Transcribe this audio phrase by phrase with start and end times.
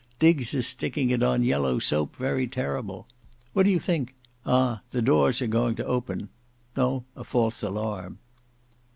[0.17, 3.07] Diggs is sticking it on yellow soap very terrible.
[3.53, 4.81] What do you think—Ah!
[4.89, 6.29] the doors are going to open.
[6.75, 8.17] No—a false alarm."